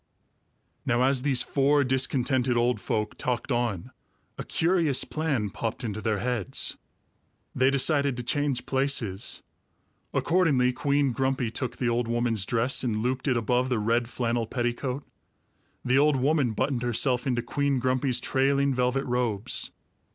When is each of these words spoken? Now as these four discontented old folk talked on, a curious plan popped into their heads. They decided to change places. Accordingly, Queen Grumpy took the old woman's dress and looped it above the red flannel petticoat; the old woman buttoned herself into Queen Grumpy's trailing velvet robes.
Now 0.83 1.03
as 1.03 1.21
these 1.21 1.43
four 1.43 1.83
discontented 1.83 2.57
old 2.57 2.81
folk 2.81 3.19
talked 3.19 3.51
on, 3.51 3.91
a 4.35 4.43
curious 4.43 5.03
plan 5.03 5.51
popped 5.51 5.83
into 5.83 6.01
their 6.01 6.17
heads. 6.17 6.75
They 7.53 7.69
decided 7.69 8.17
to 8.17 8.23
change 8.23 8.65
places. 8.65 9.43
Accordingly, 10.11 10.73
Queen 10.73 11.11
Grumpy 11.11 11.51
took 11.51 11.77
the 11.77 11.87
old 11.89 12.07
woman's 12.07 12.47
dress 12.47 12.83
and 12.83 13.03
looped 13.03 13.27
it 13.27 13.37
above 13.37 13.69
the 13.69 13.77
red 13.77 14.09
flannel 14.09 14.47
petticoat; 14.47 15.03
the 15.85 15.99
old 15.99 16.15
woman 16.15 16.53
buttoned 16.53 16.81
herself 16.81 17.27
into 17.27 17.43
Queen 17.43 17.77
Grumpy's 17.77 18.19
trailing 18.19 18.73
velvet 18.73 19.05
robes. 19.05 19.69